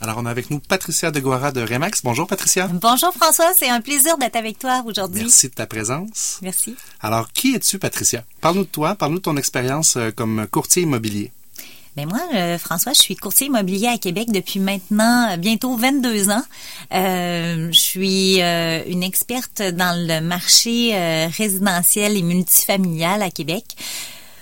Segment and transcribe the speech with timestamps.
[0.00, 2.02] Alors, on a avec nous Patricia Deguara de Remax.
[2.02, 2.68] Bonjour, Patricia.
[2.68, 3.52] Bonjour, François.
[3.54, 5.22] C'est un plaisir d'être avec toi aujourd'hui.
[5.22, 6.38] Merci de ta présence.
[6.42, 6.74] Merci.
[7.00, 8.24] Alors, qui es-tu, Patricia?
[8.40, 11.32] Parle-nous de toi, parle-nous de ton expérience euh, comme courtier immobilier.
[11.96, 16.30] Ben moi, euh, François, je suis courtier immobilier à Québec depuis maintenant euh, bientôt 22
[16.30, 16.42] ans.
[16.94, 20.94] Euh, je suis une experte dans le marché
[21.36, 23.64] résidentiel et multifamilial à Québec.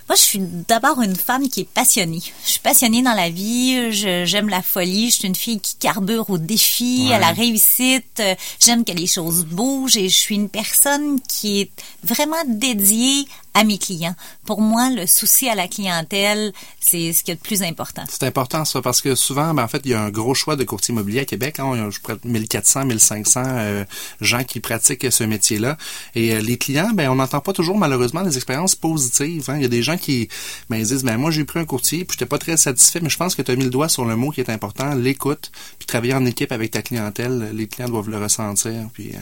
[0.08, 2.22] Moi, je suis d'abord une femme qui est passionnée.
[2.44, 3.92] Je suis passionnée dans la vie.
[3.92, 5.10] J'aime la folie.
[5.10, 8.22] Je suis une fille qui carbure au défi, à la réussite.
[8.58, 11.70] J'aime que les choses bougent et je suis une personne qui est
[12.02, 13.26] vraiment dédiée
[13.58, 14.14] à mes clients.
[14.46, 18.04] Pour moi, le souci à la clientèle, c'est ce qui est le plus important.
[18.08, 20.54] C'est important ça parce que souvent, ben, en fait, il y a un gros choix
[20.54, 21.58] de courtier immobilier à Québec.
[21.58, 21.72] Hein.
[21.72, 23.84] A je 1400, 1500 euh,
[24.20, 25.76] gens qui pratiquent ce métier-là.
[26.14, 29.50] Et euh, les clients, ben on n'entend pas toujours malheureusement des expériences positives.
[29.50, 29.56] Hein.
[29.56, 30.28] Il y a des gens qui
[30.70, 33.10] ben, ils disent, ben moi j'ai pris un courtier, puis j'étais pas très satisfait, mais
[33.10, 35.50] je pense que tu as mis le doigt sur le mot qui est important, l'écoute,
[35.78, 37.50] puis travailler en équipe avec ta clientèle.
[37.54, 38.88] Les clients doivent le ressentir.
[38.92, 39.18] Puis euh,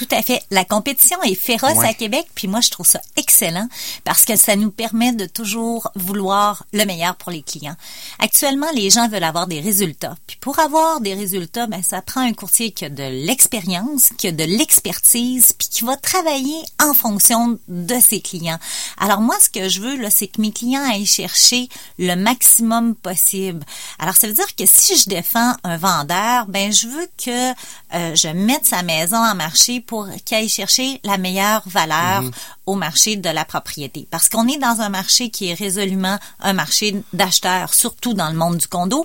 [0.00, 0.42] tout à fait.
[0.50, 3.68] La compétition est féroce à Québec, puis moi je trouve ça excellent
[4.02, 7.76] parce que ça nous permet de toujours vouloir le meilleur pour les clients.
[8.18, 10.16] Actuellement, les gens veulent avoir des résultats.
[10.26, 14.28] Puis pour avoir des résultats, ben ça prend un courtier qui a de l'expérience, qui
[14.28, 18.58] a de l'expertise, puis qui va travailler en fonction de ses clients.
[18.96, 22.94] Alors moi ce que je veux là, c'est que mes clients aillent chercher le maximum
[22.94, 23.66] possible.
[23.98, 27.50] Alors ça veut dire que si je défends un vendeur, ben je veux que
[27.94, 32.30] euh, je mette sa maison en marché pour qu'il aille chercher la meilleure valeur mhm.
[32.66, 34.06] au marché de la propriété.
[34.08, 38.36] Parce qu'on est dans un marché qui est résolument un marché d'acheteurs, surtout dans le
[38.36, 39.04] monde du condo.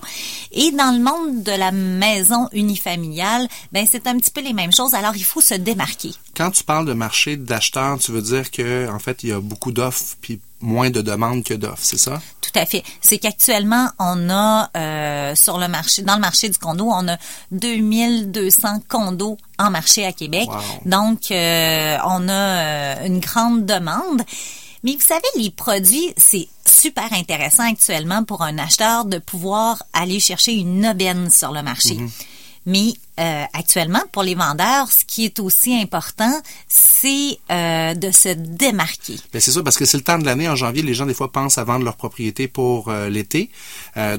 [0.51, 4.71] Et dans le monde de la maison unifamiliale, ben c'est un petit peu les mêmes
[4.71, 4.93] choses.
[4.93, 6.11] Alors, il faut se démarquer.
[6.37, 9.39] Quand tu parles de marché d'acheteurs, tu veux dire que en fait, il y a
[9.39, 12.21] beaucoup d'offres puis moins de demandes que d'offres, c'est ça?
[12.41, 12.83] Tout à fait.
[13.01, 17.17] C'est qu'actuellement, on a euh, sur le marché, dans le marché du condo, on a
[17.51, 20.49] 2200 condos en marché à Québec.
[20.85, 24.21] Donc, euh, on a euh, une grande demande.
[24.83, 30.19] Mais vous savez, les produits, c'est super intéressant actuellement pour un acheteur de pouvoir aller
[30.19, 31.95] chercher une aubaine sur le marché.
[31.95, 32.09] Mm-hmm.
[32.67, 38.29] Mais euh, actuellement, pour les vendeurs, ce qui est aussi important, c'est euh, de se
[38.29, 39.15] démarquer.
[39.31, 40.49] Ben c'est ça, parce que c'est le temps de l'année.
[40.49, 43.49] En janvier, les gens, des fois, pensent à vendre leur propriété pour euh, l'été.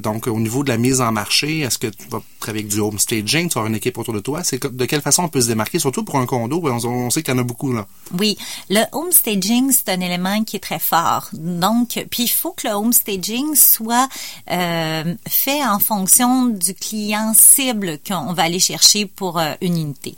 [0.01, 2.81] donc, au niveau de la mise en marché, est-ce que tu vas travailler avec du
[2.81, 3.49] home staging?
[3.49, 4.43] Tu vas avoir une équipe autour de toi?
[4.45, 6.63] C'est de quelle façon on peut se démarquer, surtout pour un condo?
[6.65, 7.87] On, on sait qu'il y en a beaucoup, là.
[8.19, 8.39] Oui.
[8.71, 11.29] Le home staging, c'est un élément qui est très fort.
[11.35, 14.09] Donc, puis il faut que le home staging soit
[14.47, 18.86] fait en fonction du client cible qu'on va aller chercher
[19.17, 20.15] pour euh, une unité.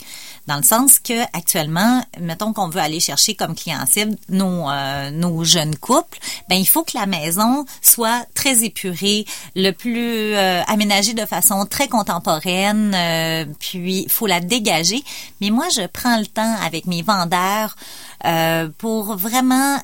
[0.47, 5.11] Dans le sens que actuellement, mettons qu'on veut aller chercher comme client cible nos, euh,
[5.11, 6.19] nos jeunes couples,
[6.49, 11.67] ben il faut que la maison soit très épurée, le plus euh, aménagée de façon
[11.67, 12.97] très contemporaine,
[13.59, 15.03] puis il faut la dégager.
[15.41, 17.77] Mais moi, je prends le temps avec mes vendeurs
[18.79, 19.79] pour vraiment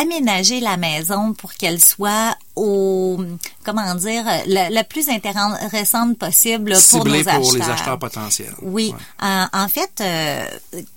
[0.00, 3.18] aménager la maison pour qu'elle soit au
[3.64, 7.40] comment dire la, plus intéressante possible pour nos acheteurs.
[7.40, 8.54] pour les acheteurs potentiels.
[8.62, 10.46] Oui, en, fait, euh,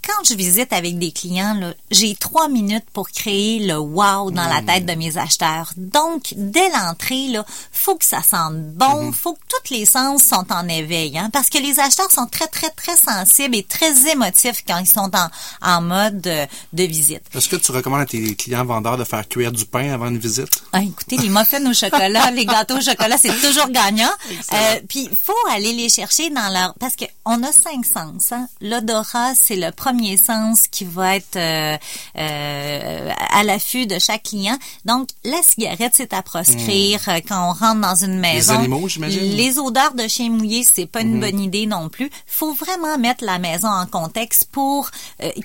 [0.08, 4.62] quand je visite avec des clients, j'ai trois minutes pour créer le wow dans la
[4.62, 4.66] hmm.
[4.66, 5.72] tête de mes acheteurs.
[5.78, 9.14] Donc, dès l'entrée, là, faut que ça sente bon, hmm.
[9.14, 12.48] faut que toutes les sens sont en éveil, hein, parce que les acheteurs sont très
[12.48, 15.28] très très sensibles et très émotifs quand ils sont en,
[15.62, 17.24] en mode de, de visite.
[17.36, 20.18] Est-ce que tu recommandes à tes clients vendeurs de faire cuire du pain avant une
[20.18, 20.64] visite?
[20.74, 24.12] Ah, écoutez, les muffins au chocolat, les gâteaux au chocolat, c'est toujours gagnant.
[24.54, 26.74] Euh, puis, faut aller les chercher dans leur...
[26.80, 28.32] Parce que on a cinq sens.
[28.32, 28.48] Hein?
[28.60, 31.78] L'odorat, c'est le premier sens qui va être euh,
[32.18, 34.58] euh, à l'affût de chaque client.
[34.84, 37.22] Donc, la cigarette, c'est à proscrire hmm.
[37.28, 38.54] quand on rentre dans une maison.
[38.54, 39.22] Les animaux, j'imagine?
[39.22, 41.22] Les odeurs de chien mouillé, c'est pas une hmm.
[41.22, 42.10] bonne idée non plus.
[42.26, 44.90] faut vraiment mettre la maison en contexte pour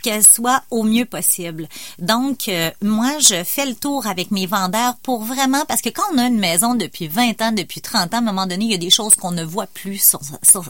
[0.02, 1.68] qu'elle soit au mieux possible.
[1.98, 2.50] Donc,
[2.82, 6.26] moi, je fais le tour avec mes vendeurs pour vraiment, parce que quand on a
[6.26, 8.78] une maison depuis 20 ans, depuis 30 ans, à un moment donné, il y a
[8.78, 10.16] des choses qu'on ne voit plus.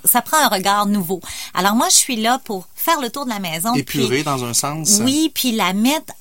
[0.05, 1.20] ça prend un regard nouveau.
[1.55, 3.75] Alors moi, je suis là pour faire le tour de la maison.
[3.75, 5.00] Épurer dans un sens.
[5.02, 6.14] Oui, puis la mettre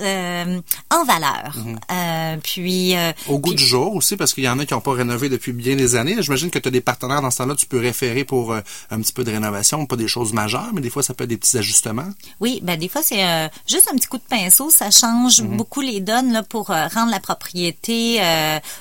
[0.00, 0.60] euh,
[0.90, 1.56] en valeur.
[1.56, 1.78] Mhm.
[1.90, 4.80] euh, puis euh, au goût du jour aussi parce qu'il y en a qui n'ont
[4.80, 6.16] pas rénové depuis bien des années.
[6.20, 8.60] J'imagine que tu as des partenaires dans ce temps-là, tu peux référer pour euh,
[8.90, 11.30] un petit peu de rénovation, pas des choses majeures, mais des fois ça peut être
[11.30, 12.08] des petits ajustements.
[12.40, 15.56] Oui, ben des fois c'est euh, juste un petit coup de pinceau, ça change mhm.
[15.56, 18.20] beaucoup les donnes là pour rendre la propriété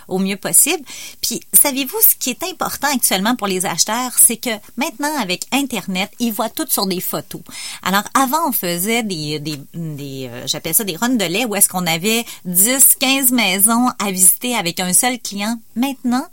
[0.08, 0.84] au mieux possible.
[1.22, 6.12] Puis savez-vous ce qui est important actuellement pour les acheteurs, c'est que maintenant avec internet,
[6.20, 7.42] ils voient tout sur des photos.
[7.84, 11.70] Alors avant on faisait des des, des j'appelle ça des runs de lait où est-ce
[11.70, 15.60] qu'on avait 10, 15 maisons à visiter avec un seul client.
[15.76, 16.26] Maintenant,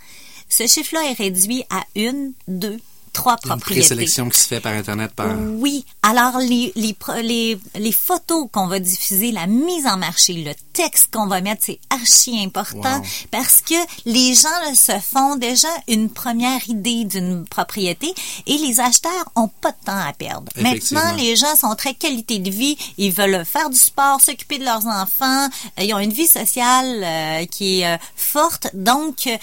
[0.49, 2.79] Ce chiffre-là est réduit à une, deux,
[3.17, 3.81] trois une propriétés.
[3.89, 5.29] présélection qui se fait par Internet par...
[5.59, 5.85] Oui.
[6.03, 11.09] Alors, les, les, les, les photos qu'on va diffuser, la mise en marché, le texte
[11.13, 13.03] qu'on va mettre, c'est archi important Wow.
[13.31, 13.75] parce que
[14.05, 18.13] les gens là, se font déjà une première idée d'une propriété
[18.47, 20.49] et les acheteurs ont pas de temps à perdre.
[20.57, 24.65] Maintenant, les gens sont très qualité de vie, ils veulent faire du sport, s'occuper de
[24.65, 25.47] leurs enfants,
[25.79, 29.37] euh, ils ont une vie sociale euh, qui est euh, forte, donc euh,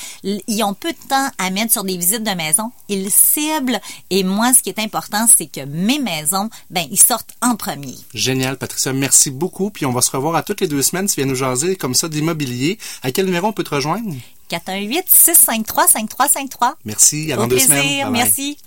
[0.48, 2.72] ils ont peu de temps à mettre sur des visites de maison.
[2.90, 3.62] Ils ciblent
[4.10, 7.95] et moi, ce qui est important, c'est que mes maisons, ben ils sortent en premier.
[8.13, 8.94] Génial, Patricia.
[8.94, 9.69] Merci beaucoup.
[9.69, 11.07] Puis on va se revoir à toutes les deux semaines.
[11.07, 12.77] Tu viens nous jaser comme ça d'immobilier.
[13.01, 14.13] À quel numéro on peut te rejoindre?
[14.50, 16.77] 418 653 5353.
[16.86, 17.31] Merci.
[17.31, 17.83] À Au dans deux plaisir, semaines.
[17.83, 18.12] Bye bye.
[18.12, 18.57] merci.